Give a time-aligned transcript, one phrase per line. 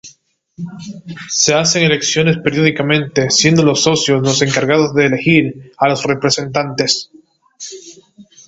[1.29, 7.11] Se hacen elecciones periódicamente, siendo los socios los encargados de elegir a los representantes.